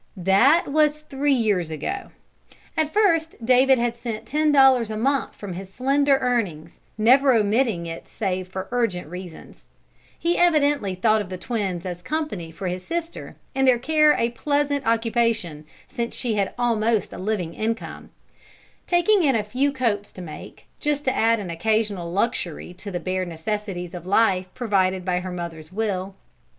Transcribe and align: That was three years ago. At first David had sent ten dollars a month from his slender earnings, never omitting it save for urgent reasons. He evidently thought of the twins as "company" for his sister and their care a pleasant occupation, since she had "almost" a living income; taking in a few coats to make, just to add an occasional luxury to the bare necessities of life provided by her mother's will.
That 0.17 0.67
was 0.67 1.01
three 1.01 1.31
years 1.31 1.69
ago. 1.69 2.09
At 2.75 2.91
first 2.91 3.35
David 3.45 3.77
had 3.77 3.95
sent 3.95 4.25
ten 4.25 4.51
dollars 4.51 4.89
a 4.89 4.97
month 4.97 5.35
from 5.35 5.53
his 5.53 5.71
slender 5.71 6.17
earnings, 6.17 6.79
never 6.97 7.33
omitting 7.35 7.85
it 7.85 8.07
save 8.07 8.47
for 8.47 8.67
urgent 8.71 9.07
reasons. 9.09 9.65
He 10.17 10.39
evidently 10.39 10.95
thought 10.95 11.21
of 11.21 11.29
the 11.29 11.37
twins 11.37 11.85
as 11.85 12.01
"company" 12.01 12.49
for 12.49 12.65
his 12.67 12.83
sister 12.83 13.35
and 13.53 13.67
their 13.67 13.77
care 13.77 14.15
a 14.17 14.31
pleasant 14.31 14.87
occupation, 14.87 15.65
since 15.87 16.15
she 16.15 16.33
had 16.33 16.55
"almost" 16.57 17.13
a 17.13 17.19
living 17.19 17.53
income; 17.53 18.09
taking 18.87 19.21
in 19.23 19.35
a 19.35 19.43
few 19.43 19.71
coats 19.71 20.11
to 20.13 20.21
make, 20.23 20.65
just 20.79 21.05
to 21.05 21.15
add 21.15 21.39
an 21.39 21.51
occasional 21.51 22.11
luxury 22.11 22.73
to 22.73 22.89
the 22.89 22.99
bare 22.99 23.23
necessities 23.23 23.93
of 23.93 24.07
life 24.07 24.51
provided 24.55 25.05
by 25.05 25.19
her 25.19 25.31
mother's 25.31 25.71
will. 25.71 26.15